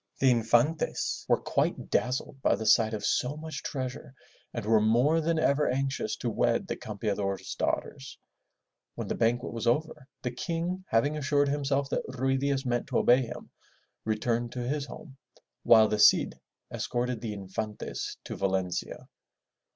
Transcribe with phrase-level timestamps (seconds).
[0.17, 4.15] The Infantes were quite dazzled by the sight of so much treasure
[4.51, 8.17] and were more than ever anxious to wed the Campeador's daughters.
[8.95, 12.97] When the banquet was over, the King having assured himself that Ruy Diaz meant to
[12.97, 13.51] obey him,
[14.03, 15.17] returned to his home,
[15.61, 16.39] while the Cid
[16.73, 19.07] escorted the Infantes to Valencia.